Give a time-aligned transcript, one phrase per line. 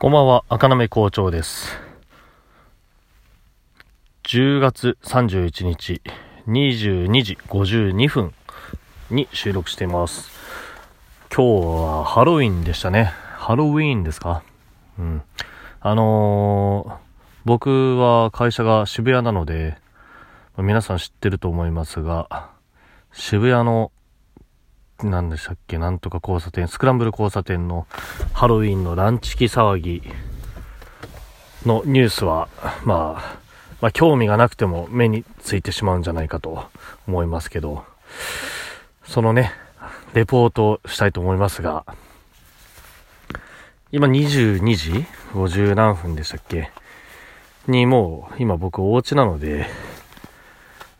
[0.00, 1.76] こんばんは、赤なめ校長です。
[4.22, 6.00] 10月31日、
[6.48, 8.32] 22時52分
[9.10, 10.30] に収録しています。
[11.30, 13.12] 今日はハロウィンでしたね。
[13.34, 14.42] ハロウィーンですか？
[14.98, 15.22] うん。
[15.82, 16.96] あのー、
[17.44, 19.76] 僕は会社が渋谷なので、
[20.56, 22.48] 皆さん知ってると思いますが、
[23.12, 23.92] 渋谷の
[25.02, 25.78] 何でしたっけ？
[25.78, 27.86] なんとか交差点、スクランブル交差点の
[28.32, 30.02] ハロウィンのランチキ騒ぎ。
[31.66, 32.48] のニュースは、
[32.84, 33.38] まあ、
[33.82, 36.64] まあ興味がなくても目についてしまうんじゃないかと
[37.06, 37.84] 思いますけど、
[39.04, 39.52] そのね、
[40.14, 41.84] レポートをしたいと思いますが、
[43.92, 46.70] 今22時 ?50 何分でしたっけ？
[47.66, 49.66] にもう今僕お家なので、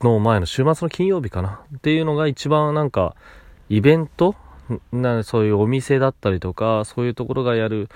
[0.02, 1.60] の前の週末の金曜日かな。
[1.76, 3.14] っていうのが一番なんか
[3.68, 4.34] イベント？
[4.92, 7.90] なそういうお店だったりとかそういうところがやる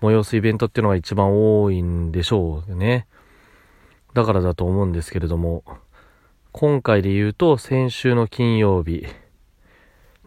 [0.00, 3.08] 催すイベントっていうのが一番多いんでしょうね。
[4.14, 5.64] だからだと思うんですけれども
[6.52, 9.04] 今回で言うと先週の金曜日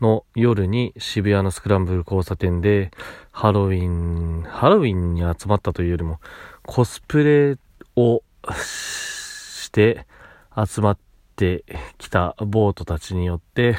[0.02, 2.92] の夜に渋谷のスクランブル交差点で
[3.32, 6.20] ハロウィンハロウィンに集まったというよりも
[6.64, 7.58] コスプレ
[7.96, 8.22] を
[8.54, 10.06] して
[10.54, 10.98] 集まっ
[11.36, 11.66] て
[11.98, 13.76] きたボートたちによって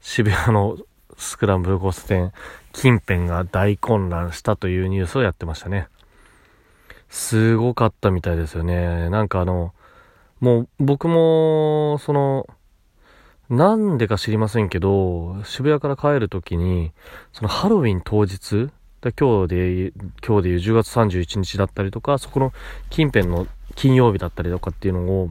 [0.00, 0.76] 渋谷の
[1.16, 2.32] スクランブル交差点
[2.72, 5.88] 近辺が大混乱したというニュースをやってましたね。
[7.08, 9.08] すごかったみたいですよね。
[9.10, 9.72] なんかあの、
[10.40, 12.46] もう僕も、その、
[13.48, 16.92] なんでか知りませんけど、渋谷から帰るときに、
[17.32, 18.70] そのハロウィン当日、
[19.18, 19.92] 今日で、
[20.26, 22.52] 今日でいう10月31日だったりとか、そこの
[22.90, 25.30] 近辺の金曜日だったりとかっていうのを、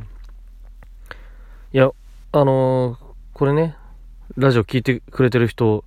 [1.75, 1.91] いや、
[2.31, 2.97] あのー、
[3.34, 3.75] これね、
[4.38, 5.84] ラジオ聞いてくれてる人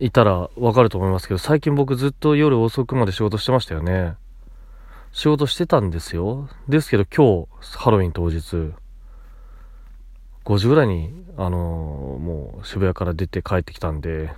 [0.00, 4.16] いたらわかると思いますけど、最近僕ずっと夜遅くまで仕事してましたよね。
[5.12, 6.48] 仕事してたんですよ。
[6.68, 8.72] ですけど今日、ハロウィン当日、
[10.44, 14.32] 5時ぐらいに、あのー、もう渋谷から出て帰ってきたんで、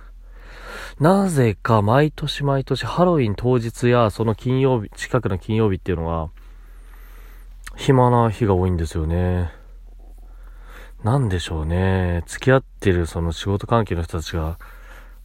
[0.99, 6.29] なぜか毎年毎年ハロウィン当日やその金曜日、近くの金曜日っていうのは、
[7.75, 9.64] 暇な日が多いんですよね。
[11.05, 12.23] なんでしょうね。
[12.25, 14.57] 付き合ってるその仕事関係の人たちが、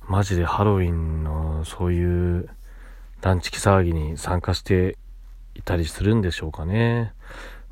[0.06, 2.50] マジでハロウィンのそういう
[3.22, 4.98] 団地騒ぎに参加して
[5.54, 7.14] いたりするんでしょうかね。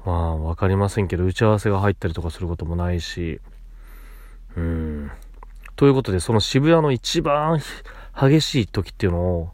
[0.06, 3.42] まあ、わかりませんけど、打ち合わせが入ったりとかすることもないし、
[4.56, 5.10] うん。
[5.76, 7.60] ということで、その渋谷の一番
[8.18, 9.52] 激しい時っていうのを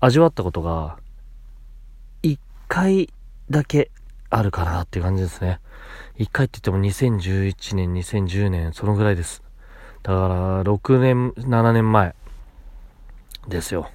[0.00, 0.96] 味わったことが、
[2.22, 3.12] 一回
[3.50, 3.90] だけ
[4.30, 5.60] あるかなっていう感じですね。
[6.16, 9.42] 一回って言っても2011年、2010年、そのぐらいです。
[10.02, 12.14] だから、6年、7年前
[13.48, 13.90] ですよ。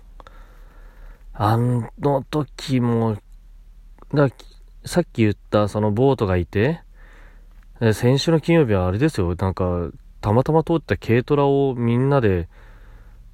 [1.33, 3.17] あの時も、
[4.13, 4.29] だ
[4.85, 6.81] さっき言ったそのボートがいて、
[7.93, 9.89] 先週の金曜日はあれですよ、なんか、
[10.21, 12.47] たまたま通った軽トラをみんなで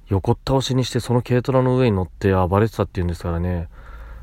[0.08, 3.68] 横倒しにしてその軽トラの上に乗って暴れてたっていうんですからね。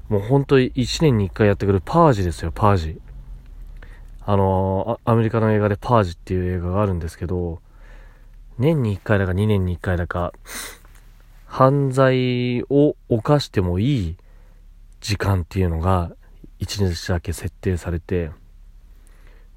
[0.09, 3.02] もう本当に1年に1回やってくるパージですよ、パージ。
[4.29, 7.61] あのアメリカの映画でパージっていう映画があるんですけど、
[8.57, 10.33] 年に1回だか2年に1回だか、
[11.45, 14.17] 犯罪を犯してもいい
[14.99, 16.11] 時間っていうのが
[16.59, 18.31] 1日だけ設定されて、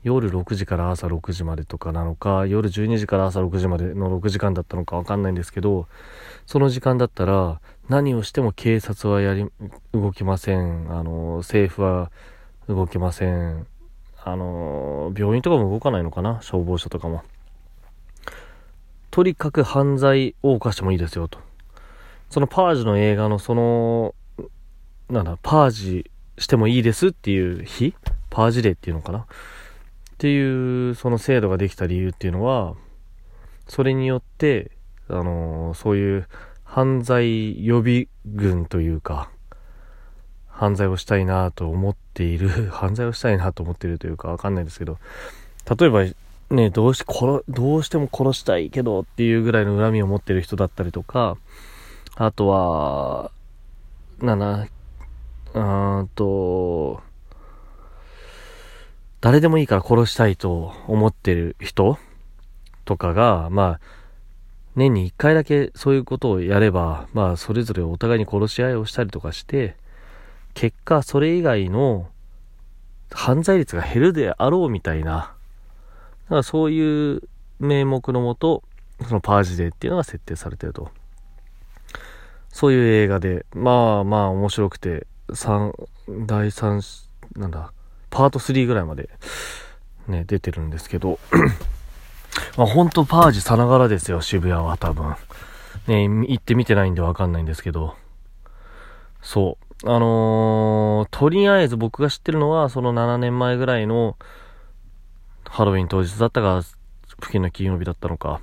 [0.04, 5.88] 夜6時から朝6時までとかなのか、夜12時から朝6時までの6時間だったのかわかんないんですけど、
[6.46, 9.50] その時間だったら何をしても警察はやり、
[9.92, 10.96] 動きません。
[10.96, 12.12] あの、政府は
[12.68, 13.66] 動きません。
[14.24, 16.40] あの、病院とかも動かないのかな？
[16.42, 17.22] 消防署とかも。
[19.10, 21.38] とにかく犯罪を犯してもいいですよと。
[22.28, 24.14] そのパージの映画のその、
[25.08, 27.94] なんだ、パージしてもいいですっていう日？
[28.30, 29.18] パージデーっていうのかな？
[29.20, 29.24] っ
[30.18, 32.74] ていうその制度ができた理由っていうのは
[33.66, 34.70] それによって
[35.08, 36.28] あのそういう
[36.62, 39.30] 犯罪予備軍というか
[40.60, 44.98] 犯罪をしたいなと思っている 犯罪をしたいなと思っているというかわかんないですけど
[45.78, 46.04] 例えば
[46.54, 51.36] ねどうし殺どうしても殺したいけどっていうぐらいの恨みを持ってる人だったりとか
[52.22, 53.30] あとは、
[54.20, 54.66] なな、
[55.54, 57.00] うーんと、
[59.22, 61.98] 誰でもいいから殺したいと思ってる人
[62.84, 63.80] とかが、まあ、
[64.76, 69.76] 年に一回だけそういうことをやれば、まあ、それぞれお互いに殺し合いをしたりとかして、
[70.54, 72.08] 結果、それ以外の
[73.10, 75.22] 犯罪率が減るであろうみたいな、だ
[76.28, 77.22] からそういう
[77.58, 78.62] 名目のもと、
[79.06, 80.90] そのパージデーっていうのが設定されてると。
[82.52, 85.72] そういう映画で、まあまあ面白くて、三、
[86.26, 86.82] 第三、
[87.36, 87.72] なんだ、
[88.10, 89.08] パート3ぐらいまで、
[90.08, 91.18] ね、出てるんですけど、
[92.56, 95.14] まあ本当パージさながらですよ、渋谷は多分。
[95.86, 97.94] ね、行ってみてないんでわかんないんですけど、
[99.22, 99.90] そう。
[99.90, 104.16] あのー、とりあえず僕が知ってるのは、その7年前ぐらいの、
[105.44, 108.40] ハロウィン当日だったか、付近の金曜日だったのか、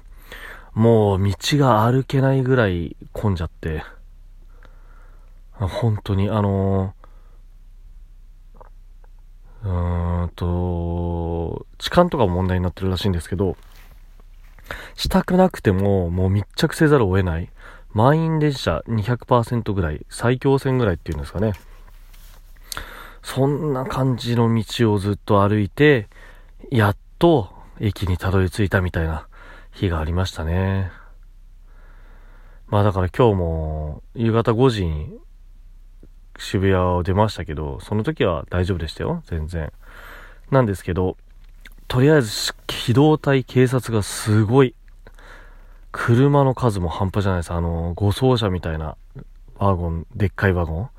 [0.74, 3.84] もう道が歩けないぐらい混んじゃって、
[5.54, 13.58] 本当に、あのー、うーんと、痴漢とかも問題になってるらしいんですけど、
[14.96, 17.50] したくなくても、もう密着せざるを得ない。
[17.98, 21.54] 満員電車200%ぐらい、最強線ぐらいっていうんですかね。
[23.24, 26.08] そんな感じの道をずっと歩いて、
[26.70, 29.28] やっと駅にたどり着いたみたいな
[29.72, 30.92] 日がありましたね。
[32.68, 35.18] まあだから今日も夕方5時に
[36.38, 39.74] 渋谷を出ましたけど、その時は大丈夫でしたよ、全然。
[40.52, 41.18] なんですけど、
[41.88, 44.76] とりあえず機動隊警察がすごい。
[46.00, 47.52] 車の数も半端じゃないです。
[47.52, 48.96] あの、護送車みたいな
[49.58, 50.90] ワゴン、でっかいワゴン、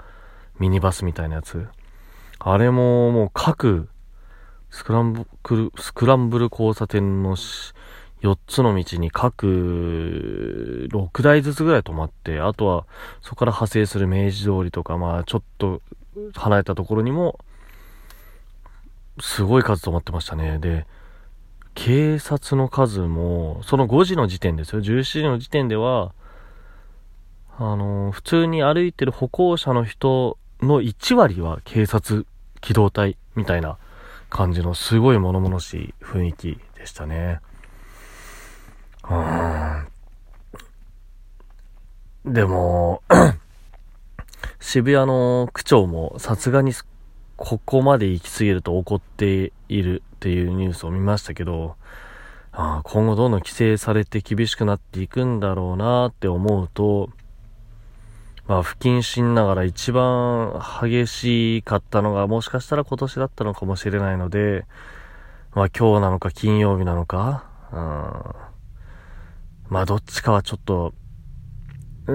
[0.59, 1.69] ミニバスみたいなやつ？
[2.41, 3.89] あれももう各
[4.71, 5.25] スクランブ
[5.56, 12.85] ル、スクランブル交差点の4つの道に各6台ずつぐらい止まって、あとは
[13.23, 15.81] そこから派生する明治通りとか、まあちょっと
[16.35, 17.39] 離れたところにも、
[19.21, 20.59] すごい数止まってましたね。
[20.59, 20.87] で、
[21.81, 24.83] 警察の数も、その5時の時点ですよ。
[24.83, 26.13] 17時の時点では、
[27.57, 32.27] あの、普通に歩いてる歩行者の人の1割は警察
[32.61, 33.79] 機動隊みたいな
[34.29, 37.41] 感じのすごい物々しい雰囲気でしたね。
[39.09, 39.15] う
[42.31, 43.05] んでも、
[44.59, 46.73] 渋谷の区長もさすがに
[47.37, 51.76] ここまで行き過ぎると怒っているっていうニュースを見ましたけど、
[52.50, 57.11] あ今後どんどん規制されて厳しくなっていくんだろうなって思うと、
[58.49, 64.65] まあ不謹慎ながら一番激しかったのがもしかしたら今年だったのかもしれないので、
[65.55, 68.49] まあ今日なのか金曜日なのか、うん
[69.70, 70.94] まあどっちかはちょっと、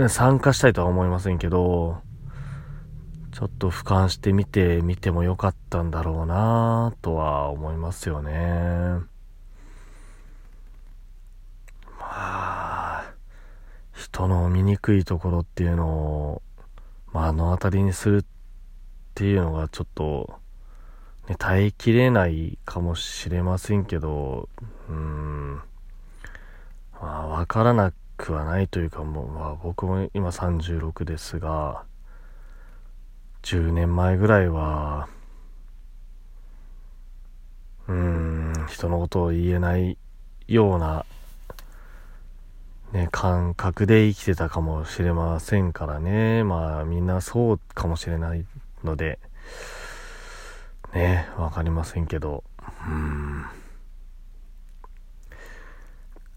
[0.09, 2.01] 参加したいとは思いませんけど、
[3.33, 8.31] ちょっと俯瞰してみてみてもよかったんだろうなとは思いますよね。
[11.99, 13.13] まあ、
[13.91, 16.41] 人の醜いところっていうのを、
[17.11, 18.25] まあ、目の当たりにするっ
[19.15, 20.39] ていうのがちょっと、
[21.27, 24.47] ね、耐えきれないかもしれませんけど、
[24.89, 25.55] うん。
[27.01, 31.83] まあ、わからなくはないというか、もう、まあ、僕も今36ですが、
[33.43, 35.09] 10年前ぐらいは、
[37.87, 39.97] うーん、人のことを言えない
[40.47, 41.05] ような、
[42.93, 46.45] ね、感覚で生きてたかもしれませんからね。
[46.45, 48.45] まあ、みんなそうかもしれない
[48.83, 49.19] ので、
[50.93, 52.45] ね、わかりませんけど、
[52.87, 53.45] うん。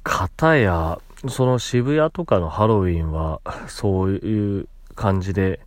[0.02, 0.98] 方や、
[1.28, 5.60] その渋谷とかのハロウィンは、そういう感じで、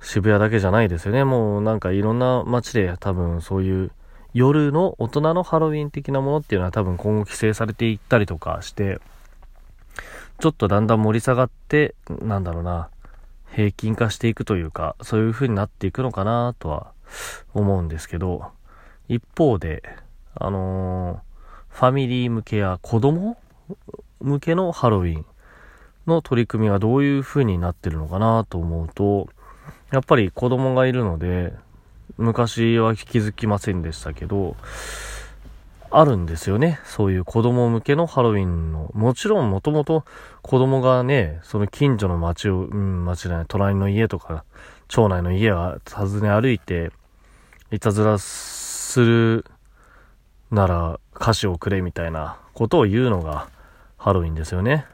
[0.00, 1.24] 渋谷だけじゃないですよね。
[1.24, 3.90] もうなんかいろんな街で多分そういう
[4.34, 9.00] 夜の大人のハロウィン的なものっていうのは多分今後規制されていったりとかして、
[10.38, 12.88] ちょっとだんだん盛り下がって、なんだろうな、
[13.50, 16.92] 平均化していくというか、そういう風になっていくのかなとは
[17.54, 18.52] 思うんですけど、
[19.08, 19.82] 一方で、
[20.34, 23.36] あのー、ファミリー向けや子供
[24.20, 25.26] 向けのハロウィン
[26.06, 29.28] の取り組みがどういう風になってるのかなと思うと、
[29.90, 31.52] やっぱり子供がいるので、
[32.16, 34.56] 昔は気づきませんでしたけど、
[35.90, 36.80] あるんですよね。
[36.84, 38.90] そういう子供向けのハロウィンの。
[38.94, 40.04] もちろんもともと
[40.42, 44.44] 子供がね、その近所の街を、うん、街じゃない、隣の家とか、
[44.88, 46.90] 町内の家は訪ね歩いて、
[47.70, 49.44] いたずらする
[50.50, 53.48] なら菓子をくれみたいなことを言うのが
[53.96, 54.86] ハロウィンですよね。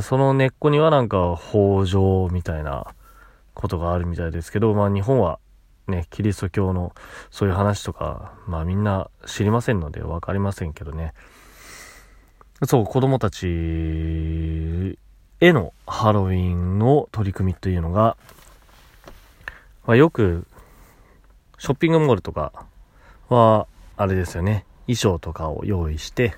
[0.00, 2.86] その根っこにはなんか北条みたいな
[3.54, 5.38] ことがあるみたいですけど、まあ日本は
[5.86, 6.94] ね、キリスト教の
[7.30, 11.14] そういう話とか、まあみんな知りませんのでわかりませんけどね。
[12.66, 13.46] そう、子供たち
[15.40, 18.16] へのハロウィンの取り組みというのが、
[19.86, 20.46] まあ、よく、
[21.58, 22.52] ショッピングモールとか
[23.28, 26.36] は、あれですよね、衣装とかを用意して、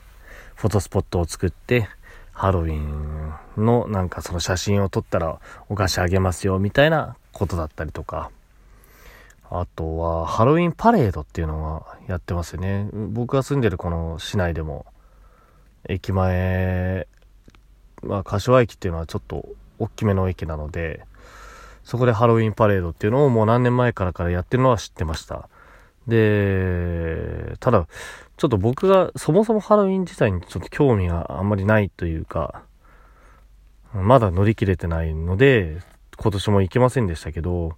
[0.56, 1.88] フォトスポットを作って、
[2.36, 5.40] ハロウィンのなんかその写真を撮ったら
[5.70, 8.30] お菓子あげますよみたいなことだったりとか、
[9.48, 12.90] あとはハロウィンパレードっていうのはやってますよね。
[12.92, 14.84] 僕が住んでるこの市内でも、
[15.88, 17.08] 駅前、
[18.02, 21.06] まあ柏駅っていうのはちょっと大きめの駅なので、
[21.84, 25.48] そこでハロウィンパレードっていうのをもう何年前からからやってるのは知ってました。
[26.06, 27.86] で、ただ、
[28.36, 32.62] ちょっと僕がそもそもハロウィン自体にちょっと興味があんまりないというか、
[33.94, 35.78] まだ乗り切れてないので、
[36.18, 37.76] 今年も行けませんでしたけど、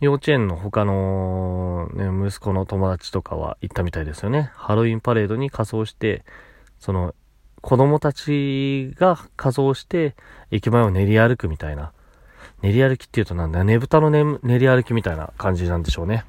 [0.00, 4.50] 幼稚園の他の、ね、息子の友達とかは行ったみたいですよね。
[4.54, 6.24] ハロウィンパレードに仮装して、
[6.78, 7.14] その、
[7.60, 10.14] 子供たちが仮装して、
[10.50, 11.92] 駅前を練り歩くみたいな。
[12.62, 16.24] 練り歩きっていうとなんだ、ねぶたの、ね、練り歩きみたいな感じなんでしょうね。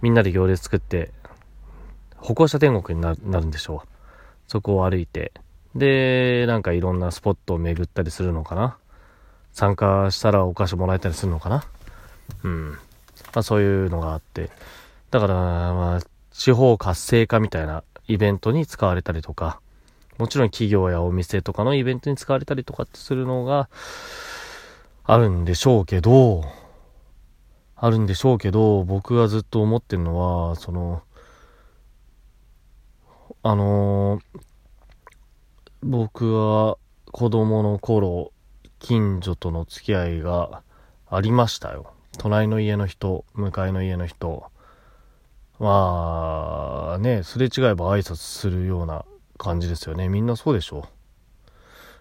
[0.00, 1.10] みんなで行列作って、
[2.26, 3.88] 歩行者天国になるんでしょう。
[4.48, 5.30] そこを歩いて。
[5.76, 8.78] で、なんかいろんなスポットを巡ったりするのかな。
[9.52, 11.64] 参加したらお菓子もらえたりするのかな。
[12.42, 12.70] うん。
[12.72, 12.78] ま
[13.36, 14.50] あそういうのがあって。
[15.12, 19.60] だから、まあ、地方活性化みたいなイベントに使われたりとか、
[20.18, 23.68] もちろん企業やお店とかのイベントに使われたりとかってするのが
[25.04, 26.42] あるんでしょうけど、
[27.76, 30.18] あるんでしょうけど、僕がずっと思ってるの
[30.48, 31.04] は、その、
[33.42, 34.40] あのー、
[35.82, 36.78] 僕は
[37.12, 38.32] 子供の頃、
[38.78, 40.62] 近所との付き合いが
[41.08, 41.92] ありましたよ。
[42.18, 44.50] 隣の家の人、向かいの家の人、
[45.58, 49.04] まあね、すれ違えば挨拶するような
[49.38, 50.08] 感じですよね。
[50.08, 50.82] みんなそうでしょう。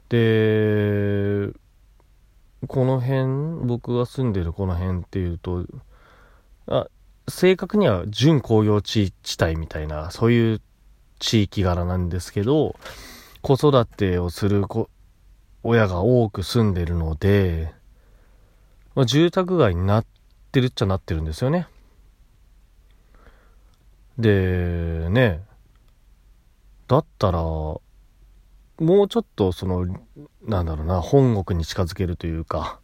[0.10, 1.54] で、
[2.68, 5.66] この辺、僕が住んでるこの辺っていうと、
[6.68, 6.88] あ
[7.28, 10.62] 正確には準工業地地帯みたいな、そういう
[11.20, 12.76] 地域柄なんですけど、
[13.42, 14.90] 子育てをする子
[15.64, 17.74] 親が多く住んでるので、
[18.94, 20.06] まあ、住宅街になっ
[20.52, 21.68] てるっちゃなってるんですよね。
[24.18, 25.44] で、ね、
[26.88, 27.82] だったら、も
[28.80, 29.88] うちょっとその、
[30.44, 32.80] なんだろうな、本国に近づけるというか、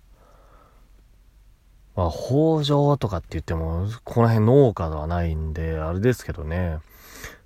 [1.96, 6.80] まあ、北条とかって言っても、この辺農家ではないんで、あれですけどね。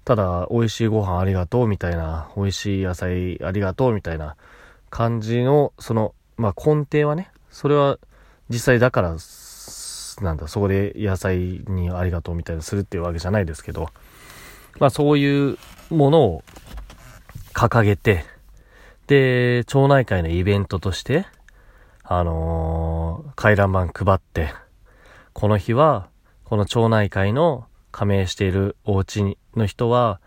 [0.05, 4.35] ただ、美味しいご飯ありがとうみたいな、美味しい野菜ありがとうみたいな
[4.91, 7.97] 感じの、その、まあ、根底はね、それは
[8.49, 9.17] 実際だから、
[10.21, 13.89] なんだ、そこで野菜にありがとうみたいなするっていうわけじゃないですけど、
[14.79, 15.57] まあそういう
[15.89, 16.43] ものを
[17.53, 18.25] 掲げて、
[19.07, 21.25] で、町内会のイベントとして、
[22.03, 24.53] あのー、回覧板配って、
[25.33, 26.09] この日は、
[26.43, 30.19] この町内会の加盟しているお家の人は、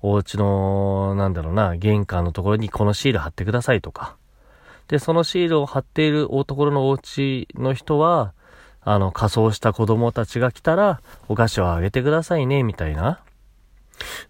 [0.00, 4.16] お家の、なんだろうな、玄関のところにこのシール貼ってくださいとか。
[4.86, 8.32] で、そのシールを貼っているおところのお家の人は、
[8.80, 13.18] あの、仮装した子供たちが来たら、お菓子をあげてくださいね、みたいな。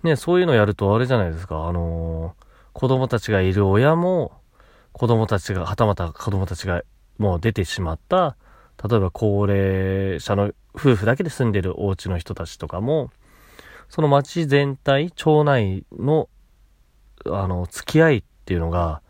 [0.03, 1.67] ね、そういうのやるとあれじゃないですか。
[1.67, 4.33] あのー、子供たちがいる親も、
[4.93, 6.83] 子供たちが、はたまた子供たちが
[7.19, 8.39] もう出てしまった、
[8.89, 13.11] 例えば高齢者の夫婦だけで住んでるお家の人たちとかも、
[13.89, 16.29] その町全体、町内の、
[17.27, 19.01] あの、付き合いっていうのが、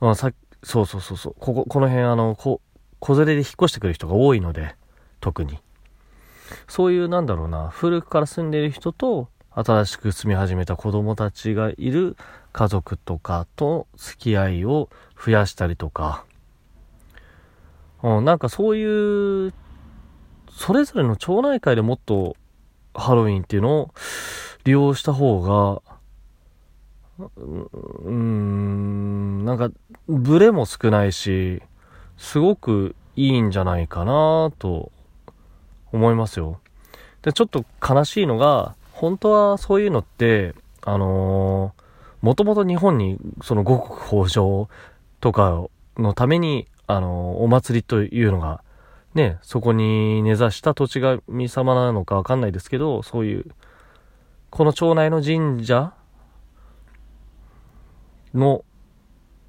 [0.00, 2.60] まあ、さそうそうそうそう、ここ、この辺あの、こ、
[3.00, 4.74] 子連れで引っ越してくる人が多いので、
[5.20, 5.58] 特に。
[6.68, 12.16] そういうなんだろうな、古くから住んでる人と、新しく住み始めた子供たちがいる
[12.52, 14.88] 家族とかと付き合いを
[15.22, 16.24] 増やしたりとか、
[18.04, 19.54] うん、なんかそういう、
[20.50, 22.36] それぞれの町内会でもっと
[22.94, 23.94] ハロウィンっていうのを
[24.64, 25.80] 利用した方が、
[27.18, 29.70] うーん、なんか、
[30.06, 31.62] ブレも少ないし、
[32.18, 34.92] すごくいいんじゃないかなと
[35.90, 36.60] 思いますよ。
[37.22, 44.68] で、ちょっと悲しいのが、本当はそういうのって、あのー、もともと日本にその五穀豊穣
[45.20, 45.64] とか
[45.96, 48.62] のために、あの、お祭りというのが、
[49.14, 53.46] ね、そこに根ざした土地神様なのかわかんないですけど、そういう、
[54.50, 55.92] この町内の神社
[58.34, 58.64] の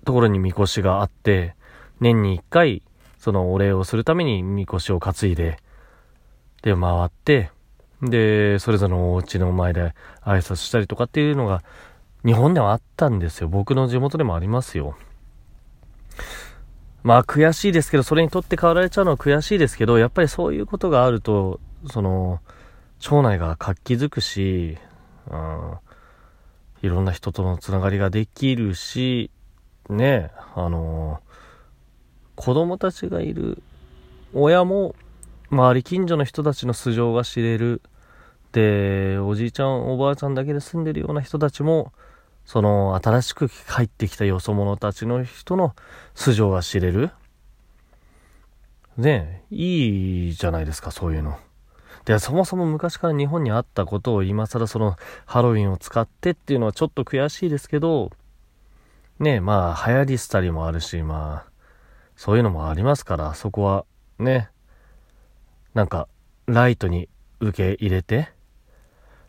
[0.06, 1.56] ところにみこしがあって、
[2.00, 2.84] 年に一回、
[3.18, 5.58] そのお礼をするためにみこしを担いで、
[6.62, 7.52] で、回って、
[8.02, 11.64] で、それぞれのお家の前で挨拶したりとかっていうのが、
[12.24, 13.48] 日本ではあったんですよ。
[13.48, 14.96] 僕の地元でもありますよ。
[17.06, 22.40] まあ悔しいですけど、それにとって変わられちゃうのは悔しいですけど、やっぱりそういうことがあると、その、
[22.98, 24.80] 町内が活気づくし、
[25.30, 25.74] うん、
[26.82, 29.30] いろんな人とのつながりができるし、
[29.88, 31.20] ね、あの
[32.36, 33.62] 子供たちがいる
[34.34, 34.96] 親も
[35.52, 37.84] 周り近所の人たちの素性が知れる。
[38.52, 41.94] で、おじいちゃん、おばあちゃんだけで住んでるような人たちも、
[42.46, 45.76] その新しく入ってきたよそ者たちの人の
[46.14, 47.12] 素性が知れる。
[48.98, 51.38] ねいいじゃないですか、そういうの。
[52.06, 58.12] で、そもそも昔から日本にあったことを今更そのハロウィンを使ってっていうのはちょっと悔しいですけど、
[59.20, 61.52] ねまあ流行りしたりもあるし、まあ、
[62.16, 63.86] そういうのもありますから、そこは
[64.20, 64.50] ね、
[65.74, 66.08] なんか、
[66.46, 67.10] ライトに
[67.40, 68.30] 受け入れて、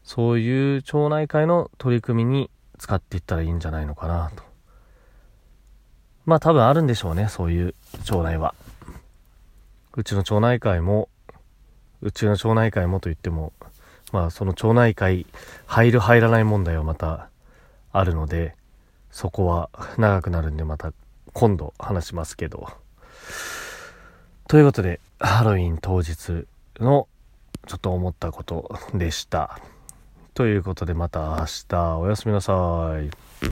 [0.05, 4.43] そういう町内会の取り組みに使っていったらいいんじゃないのかなと。
[6.25, 8.55] まあ多分あるんでしょうね、そういう町内は。
[9.95, 11.09] うちの町内会も、
[12.03, 13.53] うちの町内会もと言っても、
[14.13, 15.27] まあその町内会
[15.67, 17.29] 入る入らない問題はまた
[17.93, 18.55] あるので、
[19.11, 20.93] そこは長くなるんでまた
[21.33, 22.69] 今度話しますけど。
[24.49, 26.47] ということで、ハロウィン当日
[26.79, 27.09] の
[27.67, 29.59] ちょっと思ったことでした。
[30.37, 32.53] ということでまた明日おやすみなさ
[33.03, 33.26] い。